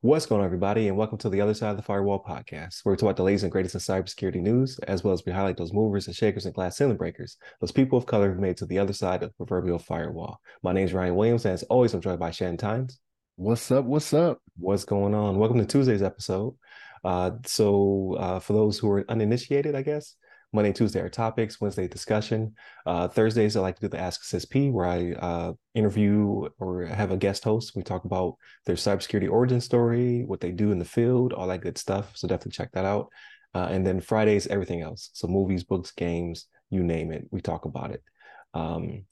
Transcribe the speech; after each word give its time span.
What's 0.00 0.26
going 0.26 0.40
on, 0.40 0.44
everybody, 0.44 0.88
and 0.88 0.96
welcome 0.98 1.16
to 1.18 1.30
the 1.30 1.40
Other 1.40 1.54
Side 1.54 1.70
of 1.70 1.76
the 1.78 1.82
Firewall 1.82 2.22
podcast, 2.22 2.80
where 2.82 2.92
we 2.92 2.96
talk 2.96 3.04
about 3.04 3.16
the 3.16 3.22
latest 3.22 3.44
and 3.44 3.52
greatest 3.52 3.74
in 3.74 3.80
cybersecurity 3.80 4.42
news, 4.42 4.78
as 4.80 5.02
well 5.02 5.14
as 5.14 5.22
we 5.24 5.32
highlight 5.32 5.56
those 5.56 5.72
movers 5.72 6.06
and 6.06 6.14
shakers 6.14 6.44
and 6.44 6.54
glass 6.54 6.76
ceiling 6.76 6.98
breakers, 6.98 7.38
those 7.62 7.72
people 7.72 7.96
of 7.96 8.04
color 8.04 8.34
who 8.34 8.40
made 8.40 8.58
to 8.58 8.66
the 8.66 8.78
other 8.78 8.92
side 8.92 9.22
of 9.22 9.30
the 9.30 9.34
proverbial 9.36 9.78
firewall. 9.78 10.40
My 10.62 10.72
name 10.72 10.84
is 10.84 10.92
Ryan 10.92 11.14
Williams, 11.14 11.46
and 11.46 11.54
as 11.54 11.62
always, 11.64 11.94
I'm 11.94 12.02
joined 12.02 12.18
by 12.18 12.32
Shannon 12.32 12.58
Tynes. 12.58 12.98
What's 13.36 13.70
up? 13.70 13.86
What's 13.86 14.12
up? 14.12 14.42
What's 14.58 14.84
going 14.84 15.14
on? 15.14 15.38
Welcome 15.38 15.58
to 15.58 15.64
Tuesday's 15.64 16.02
episode. 16.02 16.54
Uh, 17.02 17.30
so, 17.46 18.14
uh, 18.18 18.40
for 18.40 18.52
those 18.52 18.78
who 18.78 18.90
are 18.90 19.10
uninitiated, 19.10 19.74
I 19.74 19.82
guess, 19.82 20.16
Monday 20.52 20.72
Tuesday 20.72 21.00
are 21.00 21.10
topics, 21.10 21.60
Wednesday 21.60 21.86
discussion. 21.86 22.54
Uh, 22.86 23.06
Thursdays, 23.06 23.56
I 23.56 23.60
like 23.60 23.76
to 23.76 23.82
do 23.82 23.88
the 23.88 24.00
Ask 24.00 24.22
SSP 24.22 24.72
where 24.72 24.86
I 24.86 25.12
uh, 25.12 25.52
interview 25.74 26.48
or 26.58 26.86
have 26.86 27.10
a 27.10 27.16
guest 27.18 27.44
host. 27.44 27.72
We 27.76 27.82
talk 27.82 28.04
about 28.04 28.36
their 28.64 28.76
cybersecurity 28.76 29.30
origin 29.30 29.60
story, 29.60 30.24
what 30.24 30.40
they 30.40 30.50
do 30.50 30.72
in 30.72 30.78
the 30.78 30.84
field, 30.84 31.32
all 31.34 31.48
that 31.48 31.60
good 31.60 31.76
stuff. 31.76 32.16
So 32.16 32.26
definitely 32.26 32.52
check 32.52 32.72
that 32.72 32.86
out. 32.86 33.08
Uh, 33.54 33.68
and 33.70 33.86
then 33.86 34.00
Fridays, 34.00 34.46
everything 34.46 34.80
else. 34.80 35.10
So 35.12 35.28
movies, 35.28 35.64
books, 35.64 35.90
games, 35.90 36.46
you 36.70 36.82
name 36.82 37.12
it, 37.12 37.26
we 37.30 37.40
talk 37.40 37.64
about 37.64 37.90
it. 37.90 38.02
Um, 38.54 39.04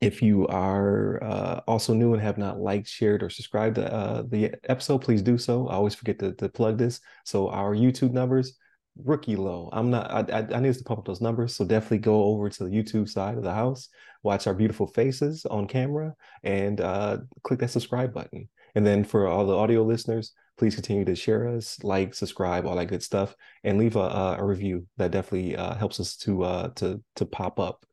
if 0.00 0.22
you 0.22 0.46
are 0.46 1.22
uh, 1.22 1.60
also 1.66 1.92
new 1.92 2.12
and 2.12 2.22
have 2.22 2.38
not 2.38 2.60
liked, 2.60 2.86
shared, 2.86 3.22
or 3.22 3.30
subscribed 3.30 3.76
to 3.76 3.92
uh, 3.92 4.22
the 4.28 4.54
episode, 4.64 4.98
please 4.98 5.22
do 5.22 5.36
so. 5.36 5.66
I 5.66 5.74
always 5.74 5.94
forget 5.94 6.18
to, 6.20 6.34
to 6.34 6.48
plug 6.48 6.78
this. 6.78 7.00
So 7.24 7.48
our 7.48 7.74
YouTube 7.74 8.12
numbers, 8.12 8.56
rookie 9.04 9.36
low. 9.36 9.68
I'm 9.72 9.90
not. 9.90 10.10
I, 10.10 10.38
I, 10.38 10.56
I 10.56 10.60
need 10.60 10.74
to 10.74 10.84
pump 10.84 11.00
up 11.00 11.06
those 11.06 11.20
numbers. 11.20 11.54
So 11.54 11.64
definitely 11.64 11.98
go 11.98 12.24
over 12.24 12.48
to 12.48 12.64
the 12.64 12.70
YouTube 12.70 13.08
side 13.08 13.36
of 13.36 13.44
the 13.44 13.52
house, 13.52 13.88
watch 14.22 14.46
our 14.46 14.54
beautiful 14.54 14.86
faces 14.86 15.46
on 15.46 15.66
camera, 15.66 16.14
and 16.42 16.80
uh, 16.80 17.18
click 17.42 17.60
that 17.60 17.70
subscribe 17.70 18.12
button. 18.12 18.48
And 18.74 18.86
then 18.86 19.04
for 19.04 19.26
all 19.26 19.46
the 19.46 19.56
audio 19.56 19.82
listeners, 19.82 20.32
please 20.58 20.74
continue 20.74 21.04
to 21.04 21.14
share 21.14 21.48
us, 21.48 21.82
like, 21.82 22.14
subscribe, 22.14 22.66
all 22.66 22.76
that 22.76 22.86
good 22.86 23.02
stuff, 23.02 23.34
and 23.64 23.78
leave 23.78 23.96
a, 23.96 24.36
a 24.38 24.44
review. 24.44 24.86
That 24.96 25.10
definitely 25.10 25.56
uh, 25.56 25.74
helps 25.74 26.00
us 26.00 26.16
to 26.18 26.42
uh, 26.42 26.68
to 26.76 27.02
to 27.16 27.26
pop 27.26 27.58
up 27.58 27.84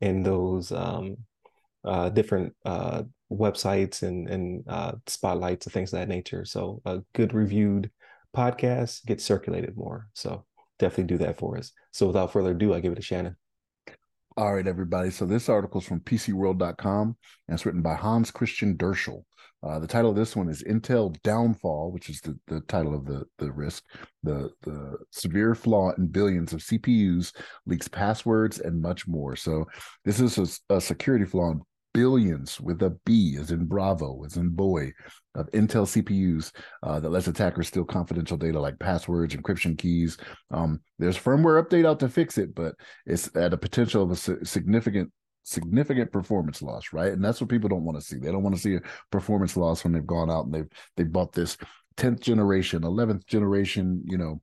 in 0.00 0.22
those 0.22 0.72
um, 0.72 1.16
uh, 1.84 2.08
different 2.08 2.54
uh, 2.64 3.02
websites 3.30 4.02
and 4.02 4.28
and 4.28 4.64
uh, 4.68 4.92
spotlights 5.06 5.66
and 5.66 5.72
things 5.72 5.92
of 5.92 6.00
that 6.00 6.08
nature. 6.08 6.44
So 6.44 6.80
a 6.84 7.02
good 7.14 7.34
reviewed 7.34 7.90
podcast 8.34 9.04
gets 9.06 9.24
circulated 9.24 9.76
more. 9.76 10.08
So 10.12 10.44
definitely 10.78 11.16
do 11.16 11.24
that 11.24 11.38
for 11.38 11.56
us. 11.56 11.72
So 11.92 12.06
without 12.06 12.32
further 12.32 12.52
ado, 12.52 12.74
I 12.74 12.80
give 12.80 12.92
it 12.92 12.96
to 12.96 13.02
Shannon. 13.02 13.36
All 14.36 14.54
right, 14.54 14.66
everybody. 14.66 15.10
So 15.10 15.26
this 15.26 15.48
article 15.48 15.80
is 15.80 15.86
from 15.86 16.00
PCWorld.com 16.00 17.16
and 17.48 17.54
it's 17.54 17.64
written 17.64 17.82
by 17.82 17.94
Hans 17.94 18.30
Christian 18.30 18.76
Dirscherl. 18.76 19.22
Uh, 19.62 19.78
the 19.78 19.86
title 19.86 20.10
of 20.10 20.16
this 20.16 20.36
one 20.36 20.48
is 20.48 20.62
Intel 20.64 21.16
Downfall, 21.22 21.90
which 21.90 22.10
is 22.10 22.20
the, 22.20 22.38
the 22.48 22.60
title 22.62 22.94
of 22.94 23.06
the, 23.06 23.24
the 23.38 23.50
risk. 23.50 23.84
The, 24.22 24.50
the 24.62 24.98
severe 25.10 25.54
flaw 25.54 25.92
in 25.96 26.08
billions 26.08 26.52
of 26.52 26.60
CPUs 26.60 27.32
leaks 27.64 27.88
passwords 27.88 28.58
and 28.58 28.82
much 28.82 29.06
more. 29.08 29.36
So 29.36 29.64
this 30.04 30.20
is 30.20 30.60
a, 30.68 30.74
a 30.74 30.80
security 30.80 31.24
flaw 31.24 31.52
in 31.52 31.62
billions 31.94 32.60
with 32.60 32.82
a 32.82 32.90
B 33.06 33.38
as 33.40 33.50
in 33.50 33.64
Bravo, 33.64 34.22
as 34.24 34.36
in 34.36 34.50
boy, 34.50 34.92
of 35.34 35.50
Intel 35.52 35.86
CPUs 35.86 36.52
uh, 36.82 37.00
that 37.00 37.08
lets 37.08 37.28
attackers 37.28 37.68
steal 37.68 37.84
confidential 37.84 38.36
data 38.36 38.60
like 38.60 38.78
passwords, 38.78 39.34
encryption 39.34 39.78
keys. 39.78 40.18
Um, 40.50 40.80
there's 40.98 41.18
firmware 41.18 41.62
update 41.62 41.86
out 41.86 42.00
to 42.00 42.08
fix 42.08 42.36
it, 42.36 42.54
but 42.54 42.74
it's 43.06 43.34
at 43.34 43.54
a 43.54 43.56
potential 43.56 44.02
of 44.02 44.10
a 44.10 44.44
significant 44.44 45.10
significant 45.44 46.10
performance 46.10 46.62
loss, 46.62 46.92
right? 46.92 47.12
And 47.12 47.24
that's 47.24 47.40
what 47.40 47.50
people 47.50 47.68
don't 47.68 47.84
want 47.84 47.98
to 47.98 48.04
see. 48.04 48.18
They 48.18 48.32
don't 48.32 48.42
want 48.42 48.56
to 48.56 48.60
see 48.60 48.76
a 48.76 48.82
performance 49.10 49.56
loss 49.56 49.84
when 49.84 49.92
they've 49.92 50.06
gone 50.06 50.30
out 50.30 50.46
and 50.46 50.54
they've 50.54 50.68
they 50.96 51.04
bought 51.04 51.32
this 51.32 51.56
10th 51.96 52.20
generation, 52.20 52.82
11th 52.82 53.26
generation, 53.26 54.02
you 54.06 54.18
know, 54.18 54.40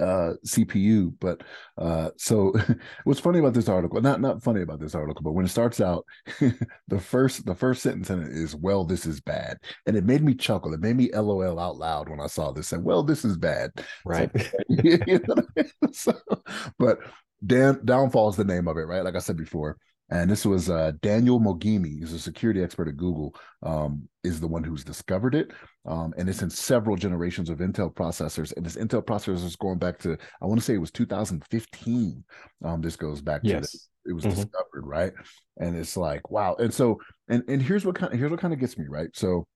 uh 0.00 0.34
cpu 0.46 1.12
but 1.18 1.42
uh 1.78 2.08
so 2.16 2.54
what's 3.04 3.18
funny 3.18 3.40
about 3.40 3.52
this 3.52 3.68
article 3.68 4.00
not 4.00 4.20
not 4.20 4.42
funny 4.42 4.62
about 4.62 4.78
this 4.78 4.94
article 4.94 5.22
but 5.22 5.32
when 5.32 5.44
it 5.44 5.48
starts 5.48 5.80
out 5.80 6.04
the 6.88 7.00
first 7.00 7.44
the 7.46 7.54
first 7.54 7.82
sentence 7.82 8.08
in 8.08 8.22
it 8.22 8.32
is 8.32 8.54
well 8.54 8.84
this 8.84 9.06
is 9.06 9.20
bad 9.20 9.58
and 9.86 9.96
it 9.96 10.04
made 10.04 10.22
me 10.22 10.34
chuckle. 10.34 10.72
It 10.74 10.80
made 10.80 10.96
me 10.96 11.10
lol 11.12 11.58
out 11.58 11.76
loud 11.76 12.08
when 12.08 12.20
i 12.20 12.26
saw 12.26 12.52
this 12.52 12.72
and 12.72 12.84
well 12.84 13.02
this 13.02 13.24
is 13.24 13.36
bad. 13.36 13.70
Right. 14.04 14.30
so, 15.92 16.14
but 16.78 16.98
Dan, 17.44 17.80
downfall 17.84 18.30
is 18.30 18.36
the 18.36 18.44
name 18.44 18.68
of 18.68 18.76
it 18.76 18.82
right? 18.82 19.04
Like 19.04 19.16
i 19.16 19.20
said 19.20 19.36
before 19.36 19.78
and 20.12 20.30
this 20.30 20.44
was 20.44 20.68
uh, 20.68 20.92
Daniel 21.00 21.40
Moghimi, 21.40 21.98
he's 21.98 22.12
a 22.12 22.18
security 22.18 22.62
expert 22.62 22.86
at 22.86 22.96
Google, 22.96 23.34
um, 23.62 24.08
is 24.22 24.40
the 24.40 24.46
one 24.46 24.62
who's 24.62 24.84
discovered 24.84 25.34
it. 25.34 25.52
Um, 25.86 26.12
and 26.18 26.28
it's 26.28 26.42
in 26.42 26.50
several 26.50 26.96
generations 26.96 27.48
of 27.48 27.58
Intel 27.58 27.92
processors. 27.92 28.54
And 28.56 28.64
this 28.64 28.76
Intel 28.76 29.02
processor 29.02 29.42
is 29.42 29.56
going 29.56 29.78
back 29.78 29.98
to, 30.00 30.18
I 30.42 30.46
want 30.46 30.60
to 30.60 30.64
say 30.64 30.74
it 30.74 30.78
was 30.78 30.90
2015. 30.90 32.24
Um, 32.62 32.82
this 32.82 32.94
goes 32.94 33.22
back 33.22 33.40
yes. 33.42 33.72
to 33.72 33.78
it 34.04 34.12
was 34.12 34.24
mm-hmm. 34.24 34.34
discovered, 34.34 34.84
right? 34.86 35.12
And 35.58 35.76
it's 35.76 35.96
like, 35.96 36.30
wow. 36.30 36.56
And 36.58 36.72
so, 36.72 37.00
and 37.28 37.42
and 37.48 37.62
here's 37.62 37.84
what 37.84 37.94
kind 37.94 38.12
of 38.12 38.18
here's 38.18 38.30
what 38.30 38.40
kind 38.40 38.52
of 38.52 38.60
gets 38.60 38.76
me, 38.76 38.86
right? 38.88 39.08
So 39.14 39.46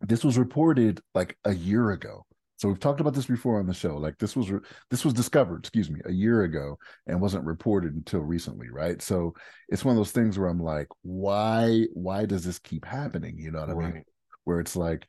this 0.00 0.24
was 0.24 0.38
reported 0.38 1.00
like 1.14 1.36
a 1.44 1.54
year 1.54 1.90
ago. 1.90 2.24
So 2.58 2.66
we've 2.66 2.80
talked 2.80 3.00
about 3.00 3.14
this 3.14 3.26
before 3.26 3.60
on 3.60 3.68
the 3.68 3.72
show. 3.72 3.96
Like 3.96 4.18
this 4.18 4.34
was 4.34 4.50
this 4.90 5.04
was 5.04 5.14
discovered, 5.14 5.60
excuse 5.60 5.88
me, 5.88 6.00
a 6.04 6.12
year 6.12 6.42
ago 6.42 6.76
and 7.06 7.20
wasn't 7.20 7.44
reported 7.44 7.94
until 7.94 8.20
recently, 8.20 8.68
right? 8.68 9.00
So 9.00 9.34
it's 9.68 9.84
one 9.84 9.92
of 9.92 9.96
those 9.96 10.10
things 10.10 10.36
where 10.36 10.48
I'm 10.48 10.60
like, 10.60 10.88
why 11.02 11.84
why 11.94 12.26
does 12.26 12.44
this 12.44 12.58
keep 12.58 12.84
happening? 12.84 13.38
You 13.38 13.52
know 13.52 13.60
what 13.60 13.76
right. 13.76 13.86
I 13.86 13.92
mean? 13.92 14.04
Where 14.42 14.58
it's 14.58 14.74
like 14.74 15.06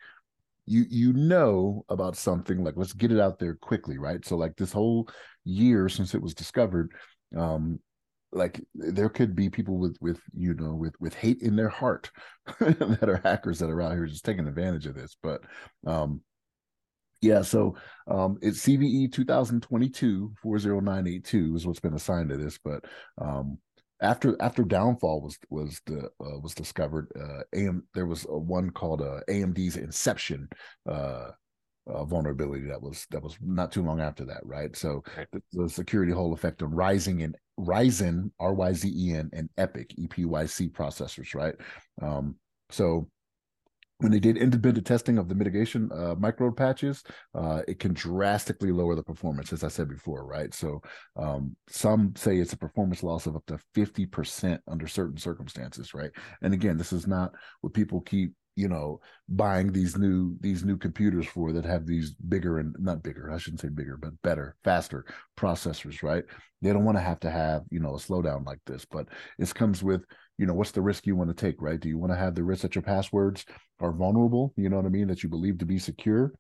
you 0.68 0.86
you 0.92 1.12
know 1.14 1.84
about 1.90 2.16
something 2.16 2.64
like 2.64 2.76
let's 2.78 2.94
get 2.94 3.12
it 3.12 3.20
out 3.20 3.40
there 3.40 3.56
quickly, 3.56 3.98
right? 3.98 4.24
So 4.24 4.38
like 4.38 4.56
this 4.56 4.72
whole 4.72 5.10
year 5.44 5.90
since 5.90 6.14
it 6.14 6.22
was 6.22 6.36
discovered, 6.36 6.92
um, 7.36 7.80
like 8.32 8.62
there 8.76 9.10
could 9.10 9.36
be 9.36 9.50
people 9.50 9.80
with 9.80 9.98
with 10.02 10.20
you 10.36 10.54
know 10.54 10.76
with 10.76 10.94
with 11.00 11.16
hate 11.16 11.42
in 11.42 11.56
their 11.56 11.70
heart 11.70 12.12
that 12.60 13.10
are 13.10 13.22
hackers 13.24 13.58
that 13.58 13.72
are 13.72 13.82
out 13.82 13.94
here 13.94 14.06
just 14.06 14.24
taking 14.24 14.48
advantage 14.48 14.86
of 14.86 14.94
this 14.94 15.18
but 15.24 15.42
um 15.88 16.22
yeah, 17.22 17.42
so 17.42 17.76
um, 18.08 18.38
it's 18.42 18.66
CVE 18.66 19.12
2022 19.12 20.34
40982 20.42 21.56
is 21.56 21.68
what's 21.68 21.80
been 21.80 21.94
assigned 21.94 22.30
to 22.30 22.38
this, 22.38 22.58
but 22.64 22.86
um, 23.18 23.58
after 24.02 24.38
after 24.42 24.64
downfall 24.64 25.22
was 25.22 25.38
was 25.50 25.82
the 25.86 26.06
uh, 26.22 26.40
was 26.40 26.54
discovered, 26.54 27.12
uh, 27.20 27.44
AM 27.54 27.84
there 27.94 28.06
was 28.06 28.26
a 28.30 28.38
one 28.38 28.70
called 28.70 29.02
uh, 29.02 29.20
AMD's 29.30 29.76
Inception 29.76 30.48
uh, 30.90 31.32
uh, 31.88 32.06
vulnerability 32.06 32.68
that 32.68 32.82
was 32.82 33.06
that 33.12 33.22
was 33.22 33.38
not 33.42 33.72
too 33.72 33.84
long 33.84 34.00
after 34.00 34.26
that, 34.26 34.42
right? 34.44 34.76
So 34.76 35.04
okay. 35.08 35.26
the, 35.32 35.42
the, 35.52 35.70
security 35.70 36.12
hole 36.12 36.34
effect 36.34 36.62
of 36.62 36.70
Ryzen 36.70 37.24
and 37.24 37.36
Ryzen 37.60 38.32
R 38.40 38.54
Y 38.54 38.74
Z 38.74 38.94
E 38.96 39.14
N 39.14 39.30
and 39.34 39.50
EPYC 39.58 39.94
E 39.98 40.08
P 40.08 40.26
Y 40.26 40.46
C 40.46 40.70
processors, 40.70 41.36
right? 41.36 41.56
Um, 42.02 42.36
so 42.70 43.10
when 44.00 44.12
they 44.12 44.20
did 44.20 44.38
independent 44.38 44.88
testing 44.88 45.18
of 45.18 45.28
the 45.28 45.36
mitigation 45.36 45.90
uh, 45.94 46.16
micro 46.18 46.52
patches, 46.52 47.04
uh, 47.36 47.62
it 47.68 47.80
can 47.80 47.94
drastically 47.94 48.72
lower 48.72 48.96
the 48.96 49.04
performance, 49.04 49.52
as 49.52 49.64
I 49.64 49.68
said 49.68 49.90
before, 49.90 50.26
right? 50.26 50.54
So 50.54 50.82
um, 51.18 51.56
some 51.68 52.14
say 52.16 52.38
it's 52.38 52.54
a 52.54 52.58
performance 52.58 53.04
loss 53.04 53.28
of 53.28 53.36
up 53.36 53.46
to 53.48 53.60
50% 53.76 54.60
under 54.68 54.88
certain 54.88 55.18
circumstances, 55.18 55.94
right? 55.94 56.12
And 56.42 56.54
again, 56.54 56.78
this 56.78 56.94
is 56.94 57.08
not 57.08 57.34
what 57.62 57.74
people 57.74 58.00
keep 58.02 58.34
you 58.56 58.68
know 58.68 59.00
buying 59.30 59.72
these 59.72 59.98
new 59.98 60.36
these 60.42 60.66
new 60.66 60.76
computers 60.76 61.26
for 61.26 61.54
that 61.54 61.64
have 61.64 61.86
these 61.86 62.12
bigger 62.28 62.60
and 62.60 62.76
not 62.78 63.02
bigger 63.02 63.32
i 63.32 63.38
shouldn't 63.38 63.62
say 63.62 63.70
bigger 63.70 63.96
but 63.96 64.12
better 64.22 64.58
faster 64.66 65.06
processors 65.38 66.04
right 66.04 66.26
they 66.62 66.74
don't 66.74 66.84
want 66.84 66.98
to 66.98 67.02
have 67.02 67.22
to 67.22 67.32
have 67.32 67.62
you 67.70 67.80
know 67.80 67.96
a 67.96 67.98
slowdown 67.98 68.46
like 68.46 68.60
this 68.66 68.86
but 68.86 69.08
this 69.38 69.54
comes 69.54 69.82
with 69.82 70.04
you 70.40 70.46
know 70.46 70.54
what's 70.54 70.72
the 70.72 70.82
risk 70.82 71.06
you 71.06 71.18
want 71.18 71.30
to 71.30 71.36
take 71.36 71.62
right? 71.62 71.80
Do 71.80 71.90
you 71.90 71.98
want 71.98 72.14
to 72.14 72.18
have 72.18 72.34
the 72.34 72.44
risk 72.44 72.62
that 72.62 72.74
your 72.74 72.82
passwords 72.82 73.46
are 73.82 73.92
vulnerable 73.92 74.54
you 74.56 74.70
know 74.70 74.78
what 74.78 74.86
i 74.86 74.90
mean 74.90 75.08
that 75.08 75.22
you 75.22 75.30
believe 75.30 75.60
to 75.60 75.66
be 75.66 75.78
secure? 75.78 76.34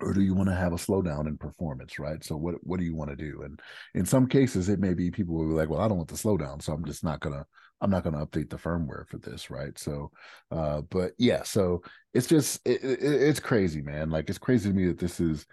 Or 0.00 0.12
do 0.12 0.20
you 0.20 0.34
want 0.34 0.48
to 0.48 0.54
have 0.54 0.72
a 0.72 0.76
slowdown 0.76 1.26
in 1.26 1.36
performance 1.38 1.98
right? 1.98 2.22
So 2.22 2.36
what 2.36 2.56
what 2.62 2.78
do 2.78 2.84
you 2.84 2.94
want 2.94 3.10
to 3.10 3.16
do? 3.16 3.42
And 3.42 3.58
in 3.94 4.04
some 4.04 4.26
cases 4.26 4.68
it 4.68 4.78
may 4.78 4.92
be 4.92 5.10
people 5.10 5.34
will 5.34 5.48
be 5.48 5.54
like 5.54 5.70
well 5.70 5.80
i 5.80 5.88
don't 5.88 5.96
want 5.96 6.10
the 6.10 6.16
slowdown 6.16 6.62
so 6.62 6.72
i'm 6.74 6.84
just 6.84 7.02
not 7.02 7.20
gonna 7.20 7.46
i'm 7.80 7.90
not 7.90 8.04
gonna 8.04 8.24
update 8.24 8.50
the 8.50 8.56
firmware 8.56 9.08
for 9.08 9.16
this 9.18 9.50
right? 9.50 9.78
So 9.78 10.10
uh 10.50 10.82
but 10.82 11.12
yeah 11.18 11.42
so 11.44 11.82
it's 12.12 12.26
just 12.26 12.60
it, 12.66 12.84
it, 12.84 12.98
it's 13.02 13.40
crazy 13.40 13.80
man. 13.80 14.10
Like 14.10 14.28
it's 14.28 14.38
crazy 14.38 14.68
to 14.68 14.74
me 14.74 14.86
that 14.88 14.98
this 14.98 15.18
is 15.18 15.46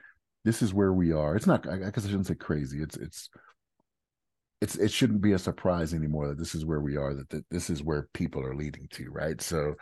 this 0.43 0.61
is 0.61 0.73
where 0.73 0.91
we 0.91 1.13
are. 1.13 1.37
It's 1.37 1.47
not 1.47 1.65
i 1.69 1.77
guess 1.77 2.05
i 2.05 2.09
shouldn't 2.09 2.27
say 2.27 2.35
crazy. 2.35 2.81
It's 2.81 2.97
it's 2.97 3.29
it's 4.61 4.75
it 4.75 4.91
shouldn't 4.91 5.21
be 5.21 5.33
a 5.33 5.39
surprise 5.39 5.93
anymore 5.93 6.27
that 6.27 6.37
this 6.37 6.55
is 6.55 6.65
where 6.65 6.81
we 6.81 6.97
are 6.97 7.13
that, 7.13 7.29
that 7.29 7.45
this 7.49 7.69
is 7.69 7.83
where 7.83 8.07
people 8.13 8.43
are 8.43 8.55
leading 8.55 8.87
to 8.91 9.09
right 9.11 9.41
so 9.41 9.75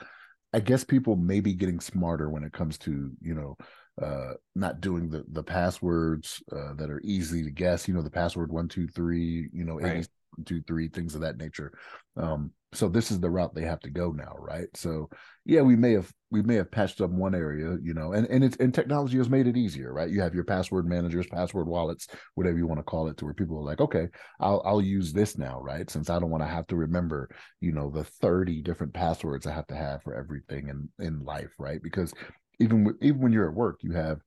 i 0.53 0.59
guess 0.59 0.83
people 0.83 1.15
may 1.15 1.39
be 1.39 1.53
getting 1.53 1.79
smarter 1.79 2.29
when 2.29 2.43
it 2.43 2.53
comes 2.53 2.77
to 2.77 3.11
you 3.21 3.33
know 3.33 3.57
uh, 4.01 4.33
not 4.55 4.79
doing 4.79 5.09
the 5.09 5.25
the 5.31 5.43
passwords 5.43 6.43
uh, 6.51 6.73
that 6.75 6.89
are 6.89 7.01
easy 7.03 7.43
to 7.43 7.51
guess. 7.51 7.87
You 7.87 7.93
know, 7.93 8.01
the 8.01 8.09
password 8.09 8.51
one 8.51 8.67
two 8.67 8.87
three. 8.87 9.49
You 9.51 9.65
know, 9.65 9.79
right. 9.79 10.07
two 10.45 10.61
three 10.61 10.87
things 10.87 11.15
of 11.15 11.21
that 11.21 11.37
nature. 11.37 11.73
Um, 12.15 12.51
so 12.77 12.87
this 12.87 13.11
is 13.11 13.19
the 13.19 13.29
route 13.29 13.55
they 13.55 13.63
have 13.63 13.79
to 13.81 13.89
go 13.89 14.11
now, 14.11 14.33
right? 14.37 14.67
So 14.75 15.09
yeah, 15.45 15.61
we 15.61 15.75
may 15.75 15.93
have 15.93 16.11
we 16.29 16.41
may 16.41 16.55
have 16.55 16.69
patched 16.71 17.01
up 17.01 17.09
one 17.09 17.33
area, 17.33 17.77
you 17.81 17.93
know, 17.93 18.13
and 18.13 18.27
and 18.27 18.43
it's 18.43 18.57
and 18.57 18.73
technology 18.73 19.17
has 19.17 19.29
made 19.29 19.47
it 19.47 19.57
easier, 19.57 19.93
right? 19.93 20.09
You 20.09 20.21
have 20.21 20.35
your 20.35 20.43
password 20.43 20.85
managers, 20.87 21.27
password 21.27 21.67
wallets, 21.67 22.07
whatever 22.35 22.57
you 22.57 22.67
want 22.67 22.79
to 22.79 22.83
call 22.83 23.07
it, 23.07 23.17
to 23.17 23.25
where 23.25 23.33
people 23.33 23.57
are 23.57 23.63
like, 23.63 23.81
okay, 23.81 24.07
I'll 24.39 24.61
I'll 24.65 24.81
use 24.81 25.13
this 25.13 25.37
now, 25.37 25.59
right? 25.61 25.89
Since 25.89 26.09
I 26.09 26.19
don't 26.19 26.29
want 26.29 26.43
to 26.43 26.47
have 26.47 26.67
to 26.67 26.75
remember, 26.75 27.29
you 27.61 27.71
know, 27.71 27.89
the 27.89 28.03
thirty 28.03 28.61
different 28.61 28.93
passwords 28.93 29.47
I 29.47 29.53
have 29.53 29.67
to 29.67 29.75
have 29.75 30.03
for 30.03 30.13
everything 30.13 30.69
in 30.69 30.89
in 31.05 31.23
life, 31.23 31.51
right? 31.57 31.81
Because 31.81 32.13
even 32.59 32.93
even 33.01 33.21
when 33.21 33.31
you're 33.31 33.49
at 33.49 33.55
work, 33.55 33.79
you 33.81 33.93
have 33.93 34.19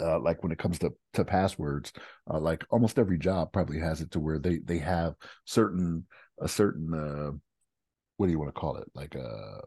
uh, 0.00 0.18
like 0.18 0.42
when 0.42 0.52
it 0.52 0.58
comes 0.58 0.78
to 0.78 0.92
to 1.14 1.24
passwords, 1.24 1.92
uh, 2.32 2.38
like 2.38 2.64
almost 2.70 2.98
every 2.98 3.18
job 3.18 3.52
probably 3.52 3.78
has 3.78 4.00
it 4.00 4.10
to 4.12 4.20
where 4.20 4.38
they 4.38 4.58
they 4.58 4.78
have 4.78 5.14
certain 5.44 6.04
a 6.40 6.48
certain 6.48 6.92
uh, 6.94 7.32
what 8.16 8.26
do 8.26 8.32
you 8.32 8.38
want 8.38 8.54
to 8.54 8.60
call 8.60 8.76
it 8.76 8.88
like 8.94 9.14
a 9.14 9.60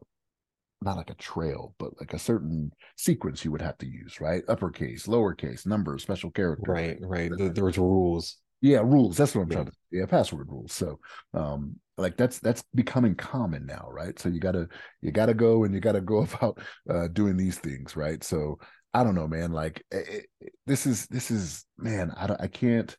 not 0.84 0.98
like 0.98 1.10
a 1.10 1.16
trail, 1.16 1.74
but 1.80 1.92
like 2.00 2.14
a 2.14 2.20
certain 2.20 2.72
sequence 2.98 3.44
you 3.44 3.52
would 3.52 3.62
have 3.62 3.78
to 3.78 3.88
use, 3.88 4.20
right? 4.20 4.44
Uppercase, 4.48 5.08
lowercase, 5.08 5.66
number, 5.66 5.98
special 5.98 6.30
character. 6.32 6.72
Right, 6.72 6.98
right. 7.02 7.32
there's 7.38 7.78
rules. 7.78 8.38
Yeah, 8.62 8.80
rules. 8.80 9.18
That's 9.18 9.36
what 9.36 9.44
I'm 9.44 9.50
yeah. 9.50 9.56
trying 9.56 9.66
to. 9.68 9.74
Yeah, 9.92 10.06
password 10.06 10.50
rules. 10.50 10.74
So, 10.74 11.00
um, 11.34 11.76
like 11.98 12.18
that's 12.18 12.40
that's 12.40 12.64
becoming 12.74 13.16
common 13.16 13.66
now, 13.66 13.88
right? 13.92 14.18
So 14.20 14.30
you 14.30 14.40
gotta 14.40 14.68
you 15.02 15.12
gotta 15.12 15.34
go 15.34 15.64
and 15.64 15.74
you 15.74 15.80
gotta 15.80 16.02
go 16.02 16.24
about 16.34 16.60
uh, 16.90 17.08
doing 17.10 17.38
these 17.38 17.60
things, 17.60 17.96
right? 17.96 18.24
So 18.24 18.60
I 18.94 19.04
don't 19.04 19.16
know, 19.16 19.28
man. 19.28 19.52
Like 19.52 19.84
it, 19.92 19.96
eh, 19.96 20.16
it, 20.16 20.26
eh, 20.44 20.50
this 20.66 20.86
is 20.86 21.08
this 21.08 21.32
is 21.32 21.66
man. 21.78 22.12
I 22.16 22.28
don't. 22.28 22.42
I 22.42 22.48
can't. 22.48 22.96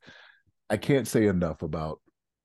I 0.71 0.77
can't 0.77 1.07
say 1.07 1.27
enough 1.27 1.63
about 1.63 2.01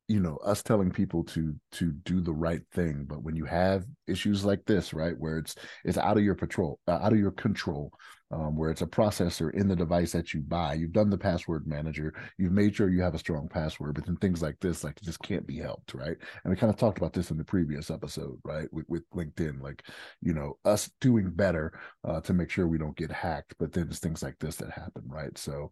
you 0.10 0.20
know 0.20 0.38
us 0.38 0.64
telling 0.64 0.92
people 0.92 1.24
to 1.24 1.54
to 1.72 1.92
do 2.04 2.20
the 2.20 2.34
right 2.34 2.64
thing 2.74 3.06
but 3.08 3.22
when 3.22 3.36
you 3.36 3.46
have 3.46 3.86
issues 4.08 4.44
like 4.44 4.66
this 4.66 4.92
right 4.92 5.18
where 5.20 5.38
it's 5.38 5.56
it's 5.86 6.00
out 6.00 6.18
of 6.18 6.24
your 6.24 6.36
patrol 6.36 6.80
uh, 6.88 7.00
out 7.02 7.14
of 7.14 7.20
your 7.20 7.32
control 7.32 7.94
um, 8.32 8.56
where 8.56 8.70
it's 8.70 8.82
a 8.82 8.88
processor 8.88 9.52
in 9.54 9.68
the 9.68 9.76
device 9.76 10.12
that 10.12 10.34
you 10.34 10.42
buy 10.42 10.74
you've 10.74 10.92
done 10.92 11.12
the 11.12 11.18
password 11.18 11.68
manager 11.68 12.14
you've 12.40 12.52
made 12.52 12.76
sure 12.76 12.90
you 12.90 13.02
have 13.02 13.14
a 13.14 13.20
strong 13.20 13.48
password 13.48 13.94
but 13.94 14.06
then 14.06 14.16
things 14.18 14.42
like 14.42 14.60
this 14.60 14.84
like 14.84 15.00
just 15.02 15.22
can't 15.22 15.46
be 15.46 15.58
helped 15.58 15.94
right? 15.94 16.18
And 16.44 16.52
we 16.52 16.56
kind 16.56 16.74
of 16.74 16.78
talked 16.78 16.98
about 16.98 17.14
this 17.14 17.30
in 17.30 17.38
the 17.38 17.44
previous 17.44 17.92
episode 17.92 18.40
right 18.44 18.68
with, 18.74 18.86
with 18.90 19.10
linkedin 19.12 19.62
like 19.62 19.84
you 20.22 20.34
know 20.34 20.58
us 20.66 20.90
doing 21.02 21.30
better 21.30 21.80
uh, 22.04 22.20
to 22.22 22.34
make 22.34 22.50
sure 22.50 22.68
we 22.68 22.80
don't 22.80 22.98
get 22.98 23.12
hacked 23.12 23.54
but 23.60 23.72
then 23.72 23.88
it's 23.90 24.00
things 24.00 24.24
like 24.24 24.38
this 24.40 24.56
that 24.56 24.72
happen 24.72 25.04
right? 25.08 25.38
So 25.38 25.72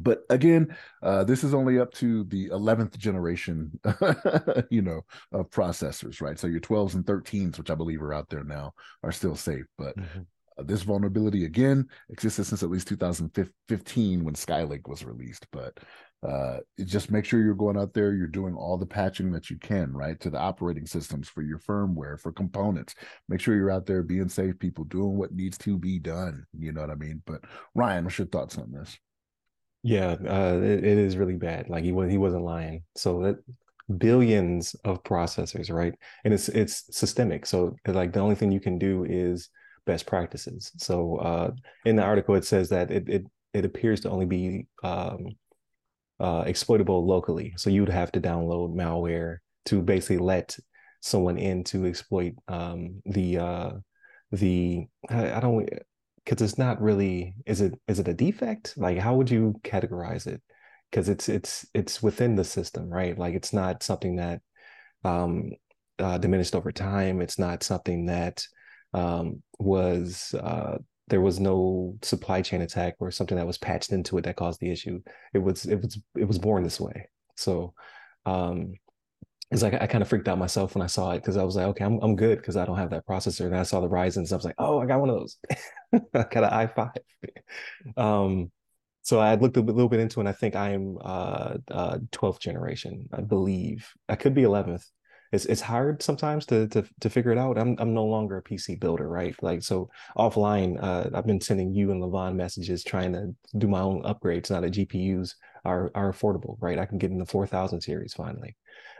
but 0.00 0.24
again 0.30 0.74
uh, 1.02 1.24
this 1.24 1.44
is 1.44 1.54
only 1.54 1.78
up 1.78 1.92
to 1.92 2.24
the 2.24 2.48
11th 2.48 2.96
generation 2.96 3.70
you 4.70 4.82
know 4.82 5.02
of 5.32 5.50
processors 5.50 6.20
right? 6.20 6.38
So 6.38 6.46
your 6.46 6.60
12s 6.60 6.94
and 6.94 7.04
13s 7.04 7.58
which 7.58 7.70
i 7.70 7.74
believe 7.74 8.02
are 8.02 8.14
out 8.14 8.28
there 8.28 8.44
now 8.44 8.72
are 9.02 9.12
still 9.12 9.36
safe. 9.36 9.66
But 9.78 9.96
mm-hmm. 9.96 10.20
uh, 10.58 10.62
this 10.64 10.82
vulnerability 10.82 11.44
again 11.44 11.86
existed 12.10 12.44
since 12.44 12.62
at 12.62 12.70
least 12.70 12.88
2015 12.88 14.24
when 14.24 14.34
Skylake 14.34 14.88
was 14.88 15.04
released. 15.04 15.46
But 15.52 15.78
uh, 16.26 16.60
just 16.86 17.10
make 17.10 17.26
sure 17.26 17.40
you're 17.40 17.54
going 17.54 17.76
out 17.76 17.92
there 17.92 18.14
you're 18.14 18.26
doing 18.26 18.54
all 18.54 18.78
the 18.78 18.86
patching 18.86 19.30
that 19.30 19.50
you 19.50 19.58
can 19.58 19.92
right 19.92 20.18
to 20.20 20.30
the 20.30 20.38
operating 20.38 20.86
systems 20.86 21.28
for 21.28 21.42
your 21.42 21.58
firmware 21.58 22.18
for 22.18 22.32
components. 22.32 22.94
Make 23.28 23.40
sure 23.40 23.54
you're 23.54 23.70
out 23.70 23.84
there 23.84 24.02
being 24.02 24.30
safe 24.30 24.58
people 24.58 24.84
doing 24.84 25.18
what 25.18 25.34
needs 25.34 25.58
to 25.58 25.76
be 25.76 25.98
done 25.98 26.46
you 26.58 26.72
know 26.72 26.80
what 26.80 26.90
i 26.90 26.94
mean? 26.94 27.22
But 27.26 27.44
ryan 27.74 28.04
what's 28.04 28.18
your 28.18 28.26
thoughts 28.28 28.56
on 28.56 28.72
this 28.72 28.96
yeah, 29.84 30.16
uh, 30.26 30.58
it, 30.62 30.82
it 30.82 30.98
is 30.98 31.18
really 31.18 31.34
bad. 31.34 31.68
Like 31.68 31.84
he 31.84 31.92
was 31.92 32.10
he 32.10 32.16
wasn't 32.16 32.44
lying. 32.44 32.84
So 32.96 33.22
that 33.22 33.36
billions 33.98 34.74
of 34.84 35.02
processors, 35.02 35.70
right? 35.70 35.94
And 36.24 36.32
it's 36.32 36.48
it's 36.48 36.96
systemic. 36.96 37.44
So 37.44 37.76
like 37.86 38.14
the 38.14 38.20
only 38.20 38.34
thing 38.34 38.50
you 38.50 38.60
can 38.60 38.78
do 38.78 39.04
is 39.04 39.50
best 39.84 40.06
practices. 40.06 40.72
So 40.78 41.18
uh, 41.18 41.50
in 41.84 41.96
the 41.96 42.02
article 42.02 42.34
it 42.34 42.46
says 42.46 42.70
that 42.70 42.90
it 42.90 43.08
it 43.10 43.26
it 43.52 43.66
appears 43.66 44.00
to 44.00 44.10
only 44.10 44.24
be 44.24 44.66
um, 44.82 45.26
uh, 46.18 46.44
exploitable 46.46 47.06
locally. 47.06 47.52
So 47.58 47.68
you 47.68 47.82
would 47.82 47.90
have 47.90 48.10
to 48.12 48.20
download 48.22 48.74
malware 48.74 49.38
to 49.66 49.82
basically 49.82 50.18
let 50.18 50.56
someone 51.02 51.36
in 51.36 51.62
to 51.64 51.84
exploit 51.84 52.32
um, 52.48 53.02
the 53.04 53.36
uh, 53.36 53.70
the 54.32 54.86
I, 55.10 55.34
I 55.34 55.40
don't 55.40 55.68
because 56.24 56.42
it's 56.42 56.58
not 56.58 56.80
really 56.80 57.34
is 57.46 57.60
it 57.60 57.74
is 57.88 57.98
it 57.98 58.08
a 58.08 58.14
defect? 58.14 58.74
Like 58.76 58.98
how 58.98 59.14
would 59.14 59.30
you 59.30 59.54
categorize 59.62 60.26
it? 60.26 60.42
Because 60.90 61.08
it's 61.08 61.28
it's 61.28 61.66
it's 61.74 62.02
within 62.02 62.36
the 62.36 62.44
system 62.44 62.88
right? 62.88 63.16
Like 63.18 63.34
it's 63.34 63.52
not 63.52 63.82
something 63.82 64.16
that 64.16 64.40
um 65.04 65.50
uh, 65.98 66.18
diminished 66.18 66.54
over 66.54 66.72
time. 66.72 67.20
It's 67.20 67.38
not 67.38 67.62
something 67.62 68.06
that 68.06 68.44
um 68.92 69.42
was 69.58 70.34
uh 70.34 70.78
there 71.08 71.20
was 71.20 71.38
no 71.38 71.96
supply 72.02 72.40
chain 72.40 72.62
attack 72.62 72.94
or 72.98 73.10
something 73.10 73.36
that 73.36 73.46
was 73.46 73.58
patched 73.58 73.92
into 73.92 74.16
it 74.16 74.22
that 74.22 74.36
caused 74.36 74.60
the 74.60 74.70
issue. 74.70 75.00
It 75.34 75.38
was 75.38 75.66
it 75.66 75.80
was 75.80 75.98
it 76.16 76.24
was 76.24 76.38
born 76.38 76.62
this 76.62 76.80
way. 76.80 77.08
So 77.36 77.74
um 78.26 78.74
it's 79.50 79.62
like 79.62 79.74
I 79.74 79.86
kind 79.86 80.02
of 80.02 80.08
freaked 80.08 80.28
out 80.28 80.38
myself 80.38 80.74
when 80.74 80.82
I 80.82 80.86
saw 80.86 81.12
it 81.12 81.18
because 81.18 81.36
I 81.36 81.44
was 81.44 81.56
like, 81.56 81.66
okay, 81.66 81.84
I'm 81.84 81.98
I'm 82.02 82.16
good 82.16 82.38
because 82.38 82.56
I 82.56 82.64
don't 82.64 82.78
have 82.78 82.90
that 82.90 83.06
processor. 83.06 83.46
And 83.46 83.56
I 83.56 83.62
saw 83.62 83.80
the 83.80 83.88
Ryzen's, 83.88 84.32
I 84.32 84.36
was 84.36 84.44
like, 84.44 84.56
oh, 84.58 84.80
I 84.80 84.86
got 84.86 85.00
one 85.00 85.10
of 85.10 85.16
those. 85.16 85.36
I 85.92 86.24
got 86.30 86.44
an 86.44 86.68
i5. 86.68 86.92
um, 87.96 88.50
so 89.02 89.20
I 89.20 89.34
looked 89.34 89.58
a 89.58 89.60
little 89.60 89.88
bit 89.88 90.00
into 90.00 90.20
it. 90.20 90.22
and 90.22 90.28
I 90.28 90.32
think 90.32 90.56
I 90.56 90.70
am 90.70 90.96
uh, 91.00 91.58
uh, 91.70 91.98
12th 92.10 92.40
generation, 92.40 93.06
I 93.12 93.20
believe. 93.20 93.86
I 94.08 94.16
could 94.16 94.34
be 94.34 94.42
11th. 94.42 94.84
It's 95.30 95.46
it's 95.46 95.60
hard 95.60 96.00
sometimes 96.02 96.46
to 96.46 96.68
to 96.68 96.84
to 97.00 97.10
figure 97.10 97.32
it 97.32 97.38
out. 97.38 97.58
I'm 97.58 97.76
I'm 97.78 97.92
no 97.92 98.04
longer 98.04 98.36
a 98.38 98.42
PC 98.42 98.78
builder, 98.78 99.08
right? 99.08 99.34
Like 99.42 99.62
so 99.62 99.90
offline, 100.16 100.82
uh, 100.82 101.10
I've 101.12 101.26
been 101.26 101.40
sending 101.40 101.74
you 101.74 101.90
and 101.90 102.00
Levon 102.00 102.36
messages 102.36 102.84
trying 102.84 103.12
to 103.14 103.34
do 103.58 103.66
my 103.66 103.80
own 103.80 104.02
upgrades 104.04 104.50
now 104.50 104.60
that 104.60 104.72
GPUs 104.72 105.34
are 105.64 105.90
are 105.94 106.12
affordable, 106.12 106.56
right? 106.60 106.78
I 106.78 106.86
can 106.86 106.98
get 106.98 107.10
in 107.10 107.18
the 107.18 107.26
4000 107.26 107.80
series 107.80 108.14
finally. 108.14 108.56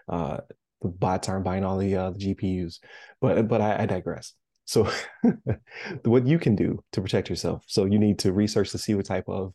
Uh, 0.09 0.39
the 0.83 0.89
bots 0.89 1.29
aren't 1.29 1.45
buying 1.45 1.65
all 1.65 1.79
the, 1.79 1.97
uh, 1.97 2.11
the 2.11 2.19
GPUs, 2.19 2.79
but 3.21 3.49
but 3.49 3.61
I, 3.61 3.83
I 3.83 3.87
digress. 3.87 4.35
So, 4.67 4.91
what 6.05 6.27
you 6.27 6.39
can 6.39 6.57
do 6.57 6.83
to 6.93 7.03
protect 7.03 7.29
yourself. 7.29 7.65
So 7.67 7.85
you 7.85 7.99
need 7.99 8.19
to 8.21 8.33
research 8.33 8.71
to 8.71 8.79
see 8.79 8.95
what 8.95 9.05
type 9.05 9.29
of 9.29 9.53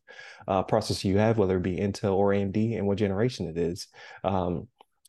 uh, 0.48 0.64
processor 0.64 1.06
you 1.06 1.18
have, 1.18 1.38
whether 1.38 1.58
it 1.58 1.64
be 1.64 1.78
Intel 1.78 2.16
or 2.16 2.30
AMD, 2.30 2.78
and 2.78 2.86
what 2.86 3.00
generation 3.00 3.48
it 3.48 3.58
is. 3.58 3.88
Um, 4.24 4.68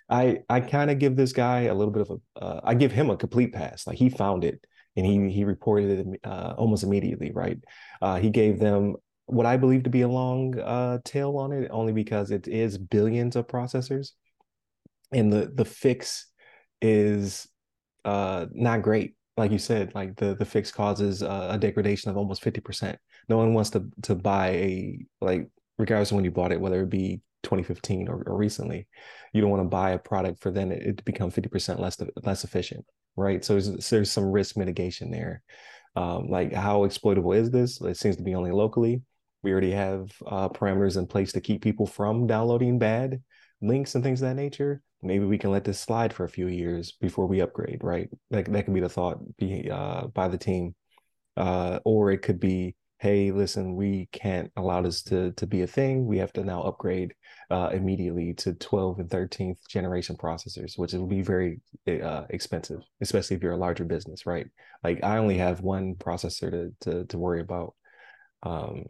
I 0.09 0.39
I 0.49 0.61
kind 0.61 0.91
of 0.91 0.99
give 0.99 1.17
this 1.17 1.33
guy 1.33 1.63
a 1.63 1.75
little 1.75 1.93
bit 1.93 2.03
of 2.03 2.11
a. 2.11 2.45
Uh, 2.45 2.61
I 2.65 2.75
give 2.75 2.93
him 2.93 3.11
a 3.11 3.17
complete 3.17 3.53
pass. 3.53 3.87
Like 3.87 3.99
he 3.99 4.09
found 4.09 4.45
it 4.45 4.65
and 4.97 5.07
he 5.07 5.31
he 5.31 5.45
reported 5.45 6.07
it 6.07 6.21
uh, 6.25 6.55
almost 6.57 6.83
immediately. 6.83 7.31
Right, 7.33 7.59
uh, 8.03 8.17
he 8.17 8.31
gave 8.31 8.59
them 8.59 8.97
what 9.27 9.47
I 9.47 9.57
believe 9.57 9.85
to 9.85 9.91
be 9.91 10.03
a 10.03 10.09
long 10.09 10.59
uh, 10.59 10.99
tail 11.05 11.37
on 11.37 11.53
it, 11.53 11.69
only 11.71 11.93
because 11.93 12.31
it 12.31 12.49
is 12.49 12.79
billions 12.79 13.37
of 13.37 13.47
processors 13.47 14.13
and 15.13 15.33
the 15.33 15.51
the 15.55 15.65
fix 15.65 16.27
is 16.81 17.47
uh 18.05 18.47
not 18.53 18.83
great. 18.83 19.15
Like 19.37 19.53
you 19.53 19.59
said 19.59 19.95
like 19.95 20.17
the 20.17 20.35
the 20.35 20.45
fix 20.45 20.71
causes 20.71 21.23
uh, 21.23 21.49
a 21.51 21.59
degradation 21.59 22.11
of 22.11 22.17
almost 22.17 22.43
50% 22.43 22.97
no 23.29 23.39
one 23.39 23.55
wants 23.55 23.71
to 23.71 23.89
to 24.03 24.15
buy 24.15 24.49
a 24.49 24.99
like 25.21 25.49
regardless 25.79 26.11
of 26.11 26.17
when 26.17 26.25
you 26.25 26.31
bought 26.31 26.53
it 26.53 26.61
whether 26.61 26.83
it 26.83 26.91
be 26.91 27.23
2015 27.43 28.09
or, 28.09 28.23
or 28.27 28.37
recently 28.37 28.87
you 29.33 29.41
don't 29.41 29.51
want 29.51 29.63
to 29.63 29.69
buy 29.69 29.93
a 29.93 29.99
product 29.99 30.43
for 30.43 30.51
then 30.51 30.71
it, 30.71 30.83
it 30.83 30.97
to 30.99 31.05
become 31.05 31.31
50% 31.31 31.79
less 31.79 31.97
less 32.23 32.45
efficient 32.45 32.85
right? 33.17 33.45
So 33.45 33.55
there's, 33.55 33.89
there's 33.89 34.11
some 34.11 34.25
risk 34.25 34.57
mitigation 34.57 35.11
there. 35.11 35.43
Um, 35.97 36.29
like 36.29 36.53
how 36.53 36.85
exploitable 36.85 37.33
is 37.33 37.51
this? 37.51 37.81
It 37.81 37.97
seems 37.97 38.17
to 38.17 38.23
be 38.23 38.35
only 38.35 38.53
locally. 38.53 39.03
We 39.43 39.53
already 39.53 39.73
have 39.73 40.11
uh, 40.27 40.49
parameters 40.49 40.97
in 40.97 41.07
place 41.07 41.33
to 41.33 41.41
keep 41.41 41.63
people 41.63 41.87
from 41.87 42.27
downloading 42.27 42.79
bad 42.79 43.23
links 43.63 43.95
and 43.95 44.05
things 44.05 44.23
of 44.23 44.29
that 44.29 44.35
nature 44.35 44.83
maybe 45.03 45.25
we 45.25 45.39
can 45.39 45.51
let 45.51 45.65
this 45.65 45.81
slide 45.81 46.13
for 46.13 46.25
a 46.25 46.29
few 46.29 46.49
years 46.49 46.93
before 46.93 47.27
we 47.27 47.41
upgrade, 47.41 47.83
right? 47.83 48.09
That 48.31 48.47
that 48.53 48.65
can 48.65 48.75
be 48.75 48.81
the 48.81 48.89
thought 48.89 49.19
be 49.37 49.71
uh, 49.71 50.09
by 50.09 50.29
the 50.29 50.39
team, 50.39 50.75
uh, 51.37 51.81
or 51.85 52.11
it 52.11 52.23
could 52.23 52.41
be, 52.41 52.77
hey, 52.99 53.33
listen, 53.33 53.77
we 53.77 54.09
can't 54.13 54.51
allow 54.57 54.83
this 54.83 55.03
to 55.05 55.33
to 55.33 55.47
be 55.47 55.63
a 55.63 55.67
thing. 55.67 56.07
We 56.07 56.19
have 56.19 56.33
to 56.35 56.45
now 56.45 56.63
upgrade 56.63 57.15
uh, 57.51 57.71
immediately 57.73 58.35
to 58.35 58.55
12 58.55 59.01
and 59.01 59.11
13th 59.11 59.59
generation 59.69 60.17
processors, 60.17 60.79
which 60.79 60.93
will 60.93 61.07
be 61.07 61.23
very 61.23 61.61
uh, 61.89 62.25
expensive, 62.31 62.81
especially 63.01 63.37
if 63.37 63.43
you're 63.43 63.53
a 63.53 63.57
larger 63.57 63.85
business, 63.85 64.27
right? 64.27 64.47
Like 64.85 65.03
I 65.03 65.19
only 65.19 65.39
have 65.39 65.61
one 65.61 65.95
processor 65.95 66.51
to 66.51 66.73
to 66.83 67.05
to 67.07 67.19
worry 67.19 67.41
about, 67.41 67.75
um, 68.43 68.85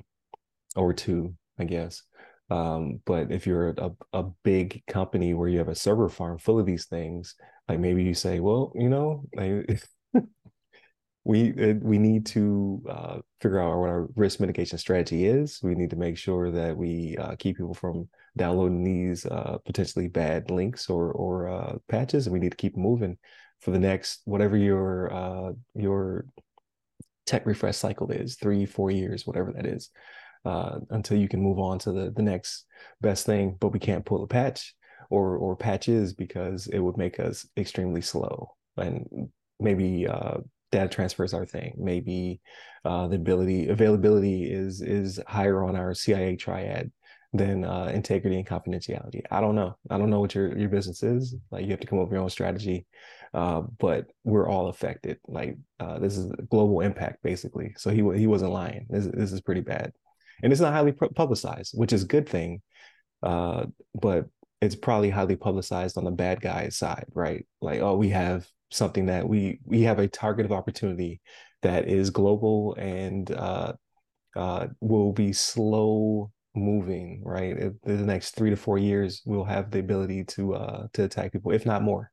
or 0.76 0.92
two, 0.92 1.34
I 1.58 1.64
guess. 1.64 2.02
Um, 2.50 3.00
but 3.06 3.30
if 3.30 3.46
you're 3.46 3.70
a, 3.70 3.90
a 4.12 4.24
big 4.42 4.82
company 4.86 5.34
where 5.34 5.48
you 5.48 5.58
have 5.58 5.68
a 5.68 5.74
server 5.74 6.08
farm 6.08 6.38
full 6.38 6.58
of 6.58 6.66
these 6.66 6.86
things, 6.86 7.36
like 7.68 7.78
maybe 7.78 8.02
you 8.02 8.14
say, 8.14 8.40
well, 8.40 8.72
you 8.74 8.88
know, 8.88 9.24
like, 9.34 9.82
we 11.24 11.52
we 11.74 11.98
need 11.98 12.26
to 12.26 12.82
uh, 12.88 13.18
figure 13.40 13.60
out 13.60 13.78
what 13.78 13.88
our 13.88 14.08
risk 14.16 14.40
mitigation 14.40 14.78
strategy 14.78 15.26
is. 15.26 15.60
We 15.62 15.74
need 15.74 15.90
to 15.90 15.96
make 15.96 16.16
sure 16.16 16.50
that 16.50 16.76
we 16.76 17.16
uh, 17.18 17.36
keep 17.38 17.58
people 17.58 17.74
from 17.74 18.08
downloading 18.36 18.82
these 18.82 19.26
uh, 19.26 19.58
potentially 19.64 20.08
bad 20.08 20.50
links 20.50 20.90
or 20.90 21.12
or 21.12 21.48
uh, 21.48 21.78
patches, 21.88 22.26
and 22.26 22.32
we 22.32 22.40
need 22.40 22.52
to 22.52 22.56
keep 22.56 22.76
moving 22.76 23.16
for 23.60 23.70
the 23.70 23.78
next 23.78 24.22
whatever 24.24 24.56
your 24.56 25.12
uh, 25.12 25.52
your 25.74 26.24
tech 27.26 27.46
refresh 27.46 27.76
cycle 27.76 28.10
is 28.10 28.34
three 28.36 28.66
four 28.66 28.90
years 28.90 29.24
whatever 29.24 29.52
that 29.52 29.66
is 29.66 29.90
uh, 30.44 30.78
until 30.90 31.16
you 31.18 31.28
can 31.28 31.40
move 31.40 31.58
on 31.58 31.78
to 31.78 31.92
the 31.92 32.10
the 32.10 32.22
next 32.22 32.66
best 33.00 33.26
thing 33.26 33.56
but 33.60 33.68
we 33.72 33.78
can't 33.78 34.04
pull 34.04 34.22
a 34.22 34.26
patch 34.26 34.74
or 35.10 35.36
or 35.36 35.56
patches 35.56 36.12
because 36.14 36.66
it 36.68 36.78
would 36.78 36.96
make 36.96 37.20
us 37.20 37.46
extremely 37.56 38.00
slow 38.00 38.54
and 38.76 39.28
maybe 39.58 40.06
uh, 40.06 40.38
data 40.72 40.88
transfer 40.88 41.24
is 41.24 41.34
our 41.34 41.46
thing 41.46 41.74
maybe 41.78 42.40
uh, 42.84 43.06
the 43.08 43.16
ability 43.16 43.68
availability 43.68 44.50
is 44.50 44.80
is 44.80 45.20
higher 45.26 45.62
on 45.62 45.76
our 45.76 45.94
cia 45.94 46.36
triad 46.36 46.90
than 47.32 47.64
uh, 47.64 47.90
integrity 47.94 48.36
and 48.36 48.46
confidentiality. 48.46 49.22
I 49.30 49.40
don't 49.40 49.54
know. 49.54 49.76
I 49.88 49.98
don't 49.98 50.10
know 50.10 50.20
what 50.20 50.34
your 50.34 50.56
your 50.58 50.68
business 50.68 51.02
is. 51.02 51.34
Like 51.50 51.64
you 51.64 51.70
have 51.70 51.80
to 51.80 51.86
come 51.86 51.98
up 51.98 52.06
with 52.06 52.12
your 52.12 52.22
own 52.22 52.30
strategy. 52.30 52.86
Uh, 53.32 53.62
but 53.78 54.06
we're 54.24 54.48
all 54.48 54.68
affected. 54.68 55.18
Like 55.28 55.56
uh, 55.78 56.00
this 56.00 56.16
is 56.16 56.32
global 56.50 56.80
impact, 56.80 57.22
basically. 57.22 57.74
So 57.76 57.90
he 57.90 57.98
he 58.18 58.26
wasn't 58.26 58.52
lying. 58.52 58.86
This 58.90 59.06
this 59.06 59.32
is 59.32 59.40
pretty 59.40 59.60
bad, 59.60 59.92
and 60.42 60.52
it's 60.52 60.60
not 60.60 60.72
highly 60.72 60.92
publicized, 60.92 61.72
which 61.74 61.92
is 61.92 62.04
a 62.04 62.08
good 62.08 62.28
thing. 62.28 62.62
Uh, 63.22 63.66
but 63.94 64.26
it's 64.60 64.74
probably 64.74 65.10
highly 65.10 65.36
publicized 65.36 65.96
on 65.96 66.04
the 66.04 66.10
bad 66.10 66.40
guys 66.40 66.76
side, 66.76 67.06
right? 67.14 67.46
Like 67.60 67.80
oh, 67.80 67.96
we 67.96 68.10
have 68.10 68.46
something 68.70 69.06
that 69.06 69.28
we 69.28 69.60
we 69.64 69.82
have 69.82 69.98
a 69.98 70.08
target 70.08 70.46
of 70.46 70.52
opportunity 70.52 71.20
that 71.62 71.88
is 71.88 72.10
global 72.10 72.74
and 72.76 73.30
uh, 73.30 73.72
uh, 74.36 74.68
will 74.80 75.12
be 75.12 75.32
slow 75.32 76.30
moving, 76.54 77.22
right? 77.24 77.56
In 77.56 77.78
the 77.84 77.96
next 77.96 78.34
three 78.34 78.50
to 78.50 78.56
four 78.56 78.78
years, 78.78 79.22
we'll 79.24 79.44
have 79.44 79.70
the 79.70 79.80
ability 79.80 80.24
to 80.24 80.54
uh, 80.54 80.86
to 80.94 81.04
attack 81.04 81.32
people, 81.32 81.52
if 81.52 81.66
not 81.66 81.82
more, 81.82 82.10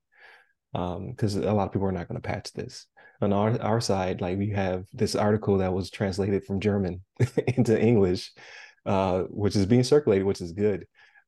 because 0.74 1.36
um, 1.36 1.43
a 1.43 1.53
lot 1.53 1.67
of 1.67 1.74
people 1.74 1.88
are 1.88 1.91
not 1.91 2.07
going 2.07 2.22
to 2.22 2.27
patch 2.27 2.53
this. 2.53 2.86
On 3.21 3.33
our 3.33 3.59
our 3.62 3.81
side, 3.81 4.21
like 4.21 4.38
we 4.38 4.51
have 4.51 4.86
this 4.93 5.15
article 5.15 5.57
that 5.59 5.74
was 5.74 5.89
translated 5.89 6.45
from 6.45 6.59
German 6.59 7.03
into 7.47 7.79
English, 7.79 8.31
uh, 8.86 9.24
which 9.29 9.55
is 9.55 9.65
being 9.65 9.83
circulated, 9.83 10.25
which 10.25 10.41
is 10.41 10.51
good, 10.51 10.86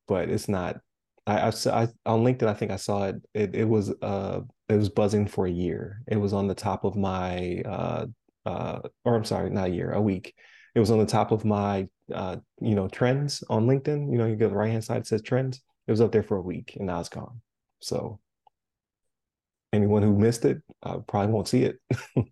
but 0.08 0.30
it's 0.30 0.48
not. 0.48 0.78
I, 1.26 1.40
I, 1.40 1.48
I 1.50 1.88
on 2.06 2.24
LinkedIn, 2.24 2.48
I 2.48 2.54
think 2.54 2.72
I 2.72 2.78
saw 2.78 3.08
it. 3.08 3.16
It, 3.34 3.56
it 3.56 3.68
was 3.68 3.92
uh, 4.02 4.42
it 4.68 4.76
was 4.76 4.90
buzzing 4.90 5.28
for 5.28 5.48
a 5.48 5.52
year. 5.52 6.02
It 6.08 6.18
was 6.18 6.34
on 6.34 6.48
the 6.48 6.56
top 6.56 6.84
of 6.84 6.96
my 6.96 7.62
uh, 7.66 8.06
uh, 8.46 8.80
or 9.04 9.16
I'm 9.16 9.26
sorry, 9.26 9.50
not 9.50 9.70
a 9.70 9.74
year, 9.74 9.92
a 9.92 10.02
week 10.02 10.36
it 10.76 10.80
was 10.80 10.92
on 10.92 11.00
the 11.00 11.06
top 11.06 11.32
of 11.32 11.46
my 11.46 11.88
uh, 12.14 12.38
you 12.62 12.76
know 12.76 12.88
trends 12.88 13.44
on 13.50 13.68
linkedin 13.68 14.12
you 14.12 14.18
know 14.18 14.26
you 14.26 14.36
go 14.36 14.46
to 14.46 14.50
the 14.50 14.56
right 14.56 14.72
hand 14.72 14.84
side 14.84 14.98
it 15.02 15.08
says 15.08 15.22
trends 15.22 15.62
it 15.88 15.92
was 15.92 16.02
up 16.02 16.12
there 16.12 16.24
for 16.24 16.38
a 16.38 16.42
week 16.42 16.76
and 16.78 16.88
now 16.88 17.00
it's 17.00 17.10
gone 17.10 17.42
so 17.80 18.20
anyone 19.74 20.04
who 20.04 20.18
missed 20.18 20.46
it 20.46 20.62
uh, 20.84 20.98
probably 21.08 21.32
won't 21.32 21.48
see 21.48 21.64
it 21.64 21.78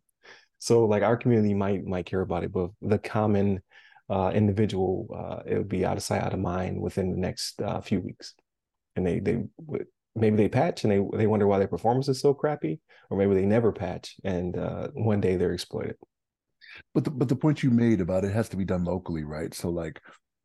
so 0.59 0.85
like 0.85 1.03
our 1.03 1.17
community 1.17 1.53
might 1.53 1.85
might 1.85 2.05
care 2.05 2.21
about 2.21 2.43
it 2.43 2.51
but 2.51 2.69
the 2.81 2.97
common 2.97 3.61
uh, 4.09 4.31
individual 4.33 5.07
uh, 5.15 5.43
it 5.45 5.57
would 5.57 5.69
be 5.69 5.85
out 5.85 5.97
of 5.97 6.03
sight 6.03 6.21
out 6.21 6.33
of 6.33 6.39
mind 6.39 6.79
within 6.79 7.11
the 7.11 7.17
next 7.17 7.61
uh, 7.61 7.81
few 7.81 7.99
weeks 7.99 8.33
and 8.95 9.05
they 9.05 9.19
they 9.19 9.43
maybe 10.15 10.37
they 10.37 10.49
patch 10.49 10.83
and 10.83 10.91
they 10.91 11.17
they 11.17 11.27
wonder 11.27 11.45
why 11.45 11.59
their 11.59 11.67
performance 11.67 12.07
is 12.07 12.19
so 12.19 12.33
crappy 12.33 12.79
or 13.09 13.17
maybe 13.17 13.35
they 13.35 13.45
never 13.45 13.71
patch 13.71 14.15
and 14.23 14.57
uh, 14.57 14.87
one 14.93 15.21
day 15.21 15.35
they're 15.35 15.53
exploited 15.53 15.95
but 16.93 17.03
the, 17.03 17.11
but 17.11 17.29
the 17.29 17.35
point 17.35 17.63
you 17.63 17.71
made 17.71 18.01
about 18.01 18.23
it 18.23 18.33
has 18.33 18.49
to 18.49 18.57
be 18.57 18.65
done 18.65 18.83
locally, 18.83 19.23
right? 19.23 19.53
So 19.53 19.69
like 19.69 20.01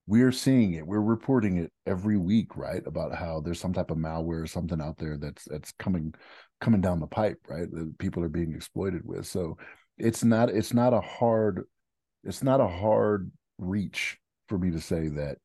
we're 0.07 0.33
seeing 0.33 0.75
it, 0.75 0.87
we're 0.87 1.01
reporting 1.01 1.59
it 1.59 1.73
every 1.87 2.17
week, 2.17 2.57
right? 2.57 2.83
About 2.87 3.15
how 3.15 3.41
there's 3.41 3.61
some 3.61 3.73
type 3.73 3.91
of 3.91 3.99
malware 3.99 4.43
or 4.43 4.47
something 4.47 4.81
out 4.81 4.99
there 4.99 5.17
that's 5.17 5.45
that's 5.45 5.73
coming 5.79 6.15
coming 6.63 6.81
down 6.81 7.01
the 7.01 7.07
pipe, 7.07 7.39
right? 7.49 7.71
That 7.71 7.99
people 7.99 8.23
are 8.25 8.31
being 8.31 8.55
exploited 8.55 9.03
with. 9.05 9.27
So 9.27 9.59
it's 9.99 10.25
not 10.25 10.49
it's 10.49 10.73
not 10.73 10.95
a 10.95 11.01
hard 11.01 11.65
it's 12.25 12.43
not 12.43 12.61
a 12.61 12.69
hard 12.69 13.31
reach 13.59 14.19
for 14.49 14.57
me 14.57 14.71
to 14.71 14.81
say 14.81 15.09
that 15.09 15.37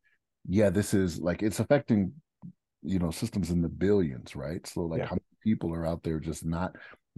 yeah, 0.47 0.69
this 0.69 0.93
is 0.93 1.19
like 1.19 1.43
it's 1.43 1.59
affecting 1.59 2.13
you 2.83 2.99
know 2.99 3.11
systems 3.11 3.49
in 3.49 3.61
the 3.61 3.67
billions, 3.67 4.35
right? 4.35 4.65
So 4.65 4.81
like 4.81 4.99
yeah. 4.99 5.05
how 5.07 5.15
many 5.15 5.21
people 5.43 5.73
are 5.73 5.85
out 5.85 6.03
there 6.03 6.19
just 6.19 6.45
not 6.45 6.71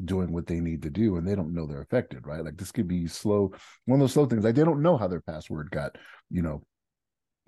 doing 0.06 0.32
what 0.32 0.48
they 0.48 0.62
need 0.62 0.82
to 0.84 0.90
do 0.90 1.18
and 1.18 1.28
they 1.28 1.36
don't 1.36 1.54
know 1.54 1.68
they're 1.68 1.82
affected, 1.82 2.26
right? 2.26 2.44
Like 2.44 2.58
this 2.58 2.72
could 2.72 2.88
be 2.88 3.06
slow, 3.06 3.52
one 3.86 4.00
of 4.00 4.00
those 4.00 4.14
slow 4.14 4.26
things. 4.26 4.44
Like 4.46 4.56
they 4.56 4.64
don't 4.64 4.82
know 4.82 4.98
how 4.98 5.08
their 5.08 5.22
password 5.22 5.70
got, 5.72 5.98
you 6.32 6.42
know, 6.42 6.64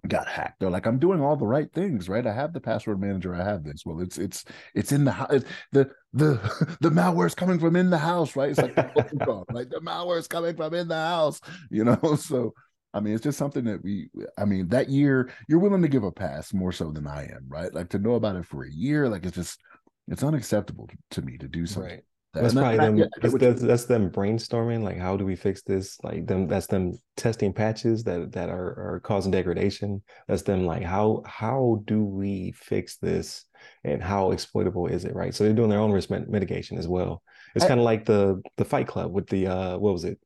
got 0.08 0.28
hacked. 0.28 0.60
They're 0.60 0.70
like, 0.70 0.88
I'm 0.88 1.00
doing 1.00 1.22
all 1.22 1.36
the 1.36 1.46
right 1.46 1.72
things, 1.72 2.10
right? 2.10 2.26
I 2.26 2.34
have 2.34 2.54
the 2.54 2.60
password 2.60 3.00
manager. 3.00 3.36
I 3.36 3.44
have 3.44 3.64
this. 3.64 3.86
Well, 3.86 4.02
it's 4.02 4.18
it's 4.18 4.46
it's 4.74 4.92
in 4.92 5.06
the 5.06 5.12
house. 5.12 5.44
The 5.72 5.92
the 6.14 6.78
the 6.82 6.90
malware 6.90 7.28
is 7.28 7.36
coming 7.36 7.60
from 7.60 7.76
in 7.76 7.90
the 7.90 7.98
house, 7.98 8.36
right? 8.36 8.50
It's 8.50 8.62
like 8.62 8.76
the 8.76 9.46
like 9.52 9.70
the 9.70 9.80
malware 9.82 10.18
is 10.18 10.28
coming 10.28 10.56
from 10.56 10.74
in 10.74 10.88
the 10.88 10.96
house, 10.96 11.40
you 11.70 11.84
know. 11.84 12.00
So 12.18 12.54
I 12.94 13.00
mean, 13.00 13.14
it's 13.14 13.24
just 13.24 13.38
something 13.38 13.64
that 13.66 13.84
we. 13.84 14.10
I 14.38 14.46
mean, 14.46 14.68
that 14.70 14.90
year 14.90 15.32
you're 15.48 15.60
willing 15.60 15.82
to 15.84 15.88
give 15.88 16.04
a 16.04 16.12
pass 16.12 16.54
more 16.54 16.72
so 16.72 16.92
than 16.92 17.08
I 17.08 17.24
am, 17.26 17.46
right? 17.48 17.74
Like 17.74 17.90
to 17.90 18.00
know 18.00 18.16
about 18.16 18.36
it 18.36 18.46
for 18.46 18.64
a 18.64 18.72
year, 18.72 19.08
like 19.08 19.26
it's 19.26 19.36
just 19.36 19.60
it's 20.08 20.24
unacceptable 20.24 20.88
to, 20.88 20.98
to 21.12 21.22
me 21.22 21.38
to 21.38 21.48
do 21.48 21.66
something. 21.66 21.92
Right. 21.92 22.04
That's 22.34 22.54
probably 22.54 22.78
them. 22.78 22.98
that's, 23.22 23.34
that's, 23.34 23.62
that's, 23.62 23.86
them 23.86 24.10
brainstorming. 24.10 24.84
Like, 24.84 24.98
how 24.98 25.18
do 25.18 25.26
we 25.26 25.36
fix 25.36 25.64
this? 25.64 25.98
Like 26.02 26.28
them. 26.28 26.48
That's 26.48 26.68
them 26.68 26.94
testing 27.18 27.52
patches 27.52 28.06
that 28.06 28.32
that 28.32 28.50
are 28.50 28.94
are 28.94 29.02
causing 29.04 29.32
degradation. 29.32 30.02
That's 30.28 30.44
them. 30.44 30.66
Like, 30.66 30.84
how 30.84 31.24
how 31.26 31.82
do 31.86 32.04
we 32.04 32.54
fix 32.56 32.98
this? 32.98 33.46
And 33.84 34.02
how 34.02 34.32
exploitable 34.32 34.88
is 34.88 35.04
it? 35.04 35.14
Right. 35.14 35.36
So 35.36 35.44
they're 35.44 35.54
doing 35.54 35.70
their 35.70 35.80
own 35.80 35.92
risk 35.92 36.10
mitigation 36.10 36.78
as 36.78 36.88
well. 36.88 37.22
It's 37.54 37.66
kind 37.66 37.80
of 37.80 37.86
like 37.86 38.06
the 38.06 38.42
the 38.56 38.66
Fight 38.66 38.88
Club 38.88 39.12
with 39.12 39.28
the 39.28 39.48
uh 39.48 39.78
what 39.78 39.92
was 39.92 40.06
it? 40.06 40.18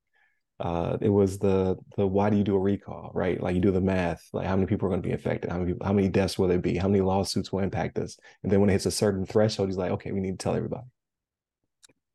Uh, 0.57 0.97
it 1.01 1.09
was 1.09 1.39
the 1.39 1.75
the 1.97 2.05
why 2.05 2.29
do 2.29 2.37
you 2.37 2.43
do 2.43 2.55
a 2.55 2.59
recall? 2.59 3.09
Right. 3.15 3.41
Like 3.41 3.55
you 3.55 3.61
do 3.61 3.71
the 3.71 3.81
math. 3.81 4.21
Like 4.31 4.45
how 4.45 4.55
many 4.55 4.67
people 4.67 4.85
are 4.85 4.91
going 4.91 5.01
to 5.01 5.07
be 5.07 5.15
affected? 5.15 5.49
How 5.51 5.57
many 5.57 5.73
people, 5.73 5.87
how 5.87 5.93
many 5.93 6.07
deaths 6.07 6.37
will 6.37 6.47
there 6.47 6.59
be? 6.59 6.77
How 6.77 6.87
many 6.87 7.01
lawsuits 7.01 7.51
will 7.51 7.61
impact 7.61 7.97
us? 7.97 8.15
And 8.43 8.51
then 8.51 8.61
when 8.61 8.69
it 8.69 8.73
hits 8.73 8.85
a 8.85 8.91
certain 8.91 9.25
threshold, 9.25 9.69
he's 9.69 9.77
like, 9.77 9.91
okay, 9.91 10.11
we 10.11 10.19
need 10.19 10.39
to 10.39 10.43
tell 10.43 10.55
everybody 10.55 10.85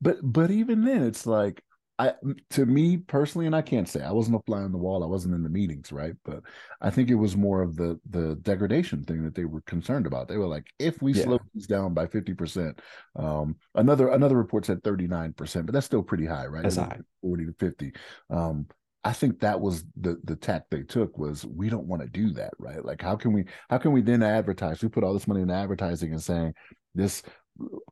but 0.00 0.16
but 0.22 0.50
even 0.50 0.84
then 0.84 1.02
it's 1.02 1.26
like 1.26 1.62
I 2.00 2.14
to 2.50 2.64
me 2.64 2.96
personally, 2.96 3.46
and 3.46 3.54
I 3.54 3.60
can't 3.60 3.86
say 3.86 4.00
I 4.00 4.10
wasn't 4.10 4.36
a 4.36 4.42
fly 4.46 4.62
on 4.62 4.72
the 4.72 4.78
wall. 4.78 5.04
I 5.04 5.06
wasn't 5.06 5.34
in 5.34 5.42
the 5.42 5.50
meetings, 5.50 5.92
right? 5.92 6.14
But 6.24 6.40
I 6.80 6.88
think 6.88 7.10
it 7.10 7.14
was 7.14 7.36
more 7.36 7.60
of 7.60 7.76
the 7.76 8.00
the 8.08 8.36
degradation 8.36 9.04
thing 9.04 9.22
that 9.24 9.34
they 9.34 9.44
were 9.44 9.60
concerned 9.62 10.06
about. 10.06 10.26
They 10.26 10.38
were 10.38 10.46
like, 10.46 10.64
if 10.78 11.02
we 11.02 11.12
yeah. 11.12 11.24
slow 11.24 11.38
these 11.52 11.66
down 11.66 11.92
by 11.92 12.06
fifty 12.06 12.32
percent, 12.32 12.80
um, 13.16 13.56
another 13.74 14.08
another 14.08 14.38
report 14.38 14.64
said 14.64 14.82
thirty 14.82 15.06
nine 15.06 15.34
percent, 15.34 15.66
but 15.66 15.74
that's 15.74 15.84
still 15.84 16.02
pretty 16.02 16.24
high, 16.24 16.46
right? 16.46 16.62
That's 16.62 16.76
high, 16.76 17.00
forty 17.20 17.44
to 17.44 17.52
fifty. 17.52 17.92
Um, 18.30 18.66
I 19.04 19.12
think 19.12 19.40
that 19.40 19.60
was 19.60 19.84
the 20.00 20.18
the 20.24 20.36
tack 20.36 20.64
they 20.70 20.82
took 20.82 21.18
was 21.18 21.44
we 21.44 21.68
don't 21.68 21.86
want 21.86 22.00
to 22.00 22.08
do 22.08 22.30
that, 22.32 22.54
right? 22.58 22.82
Like 22.82 23.02
how 23.02 23.16
can 23.16 23.34
we 23.34 23.44
how 23.68 23.76
can 23.76 23.92
we 23.92 24.00
then 24.00 24.22
advertise? 24.22 24.82
We 24.82 24.88
put 24.88 25.04
all 25.04 25.12
this 25.12 25.28
money 25.28 25.42
in 25.42 25.50
advertising 25.50 26.12
and 26.12 26.22
saying 26.22 26.54
this 26.94 27.22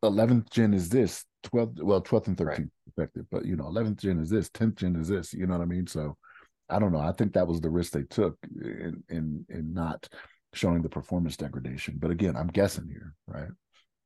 11th 0.03 0.51
gen 0.51 0.75
is 0.75 0.89
this 0.89 1.25
12th 1.45 1.83
well 1.83 2.03
12th 2.03 2.29
and 2.29 2.37
13th 2.37 2.47
right. 2.47 2.67
effective 2.97 3.27
but 3.31 3.45
you 3.45 3.57
know 3.57 3.65
11th 3.65 3.97
gen 3.97 4.21
is 4.21 4.31
this 4.31 4.49
10th 4.51 4.77
gen 4.77 4.97
is 4.97 5.09
this 5.09 5.33
you 5.33 5.47
know 5.47 5.55
what 5.55 5.63
i 5.63 5.67
mean 5.67 5.87
so 5.87 6.17
i 6.69 6.79
don't 6.79 6.93
know 6.93 7.01
i 7.01 7.13
think 7.13 7.33
that 7.33 7.47
was 7.47 7.61
the 7.61 7.71
risk 7.71 7.93
they 7.93 8.03
took 8.05 8.37
in 8.61 9.03
in 9.09 9.45
in 9.49 9.73
not 9.73 10.09
showing 10.55 10.83
the 10.83 10.89
performance 10.89 11.37
degradation 11.37 11.95
but 11.99 12.11
again 12.11 12.37
i'm 12.37 12.49
guessing 12.49 12.89
here 12.89 13.15
right 13.27 13.51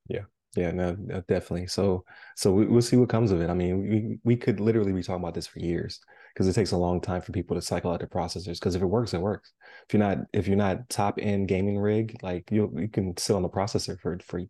yeah 0.08 0.22
yeah 0.56 0.70
no, 0.70 0.94
definitely 1.28 1.66
so 1.66 2.04
so 2.36 2.52
we, 2.52 2.66
will 2.66 2.82
see 2.82 2.96
what 2.96 3.08
comes 3.08 3.30
of 3.30 3.40
it 3.40 3.48
i 3.48 3.54
mean 3.54 3.88
we, 3.88 4.18
we 4.24 4.36
could 4.36 4.60
literally 4.60 4.92
be 4.92 5.02
talking 5.02 5.22
about 5.22 5.34
this 5.34 5.46
for 5.46 5.60
years 5.60 6.00
because 6.34 6.46
it 6.46 6.52
takes 6.52 6.72
a 6.72 6.76
long 6.76 7.00
time 7.00 7.22
for 7.22 7.32
people 7.32 7.56
to 7.56 7.62
cycle 7.62 7.90
out 7.90 8.00
their 8.00 8.08
processors 8.08 8.58
because 8.58 8.74
if 8.74 8.82
it 8.82 8.86
works 8.86 9.14
it 9.14 9.20
works 9.20 9.52
if 9.88 9.94
you're 9.94 10.02
not 10.02 10.18
if 10.32 10.46
you're 10.46 10.56
not 10.56 10.88
top 10.90 11.18
end 11.20 11.48
gaming 11.48 11.78
rig 11.78 12.18
like 12.22 12.50
you 12.50 12.70
you 12.76 12.88
can 12.88 13.16
sit 13.16 13.34
on 13.34 13.42
the 13.42 13.48
processor 13.48 13.98
for 13.98 14.18
for 14.24 14.42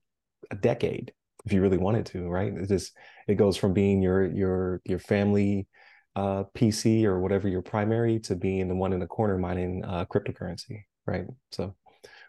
a 0.50 0.56
decade 0.56 1.12
if 1.44 1.52
you 1.52 1.60
really 1.60 1.78
wanted 1.78 2.06
to, 2.06 2.28
right? 2.28 2.52
It 2.52 2.68
just 2.68 2.92
it 3.26 3.34
goes 3.34 3.56
from 3.56 3.72
being 3.72 4.02
your 4.02 4.26
your 4.26 4.80
your 4.84 4.98
family 4.98 5.66
uh, 6.14 6.44
PC 6.54 7.04
or 7.04 7.20
whatever 7.20 7.48
your 7.48 7.62
primary 7.62 8.20
to 8.20 8.36
being 8.36 8.68
the 8.68 8.74
one 8.74 8.92
in 8.92 9.00
the 9.00 9.06
corner 9.06 9.38
mining 9.38 9.84
uh, 9.84 10.04
cryptocurrency, 10.04 10.84
right? 11.06 11.24
So 11.50 11.74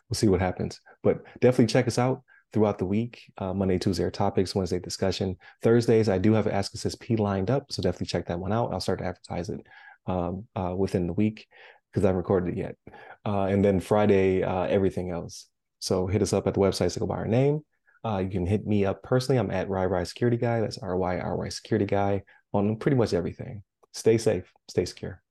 we'll 0.10 0.16
see 0.16 0.28
what 0.28 0.42
happens. 0.42 0.80
But 1.04 1.24
definitely 1.42 1.68
check 1.68 1.88
us 1.88 1.98
out 1.98 2.24
throughout 2.54 2.78
the 2.78 2.86
week. 2.86 3.24
Uh, 3.38 3.54
Monday, 3.54 3.78
Tuesday 3.78 4.04
are 4.04 4.12
topics, 4.12 4.56
Wednesday 4.56 4.80
discussion. 4.80 5.36
Thursdays, 5.62 6.08
I 6.08 6.18
do 6.18 6.34
have 6.34 6.48
Ask 6.48 6.74
Assist 6.74 7.00
P 7.00 7.16
lined 7.16 7.50
up, 7.50 7.72
so 7.72 7.82
definitely 7.82 8.08
check 8.08 8.28
that 8.28 8.40
one 8.40 8.54
out. 8.54 8.72
I'll 8.72 8.80
start 8.80 9.00
to 9.00 9.06
advertise 9.06 9.50
it 9.50 9.66
um, 10.08 10.46
uh, 10.56 10.74
within 10.76 11.08
the 11.08 11.14
week 11.14 11.48
because 11.92 12.06
I 12.06 12.08
haven't 12.08 12.18
recorded 12.18 12.54
it 12.54 12.58
yet. 12.58 12.76
Uh, 13.26 13.44
and 13.44 13.64
then 13.64 13.80
Friday, 13.80 14.44
uh, 14.44 14.64
everything 14.64 15.12
else. 15.12 15.48
So 15.80 16.08
hit 16.08 16.22
us 16.22 16.32
up 16.32 16.48
at 16.48 16.54
the 16.54 16.60
website, 16.60 16.92
so 16.92 17.00
go 17.00 17.08
by 17.08 17.16
our 17.16 17.28
name. 17.28 17.62
Uh, 18.06 18.18
you 18.18 18.30
can 18.30 18.46
hit 18.46 18.68
me 18.68 18.86
up 18.86 19.02
personally. 19.02 19.40
I'm 19.40 19.50
at 19.52 19.70
RyRy 19.70 20.06
Security 20.06 20.38
Guy. 20.38 20.60
That's 20.60 20.78
R 20.78 20.98
Y 20.98 21.20
R 21.20 21.38
Y 21.38 21.50
Security 21.50 21.86
Guy 21.86 22.24
on 22.54 22.76
pretty 22.76 22.98
much 22.98 23.14
everything. 23.14 23.64
Stay 23.94 24.18
safe, 24.18 24.52
stay 24.68 24.86
secure. 24.86 25.23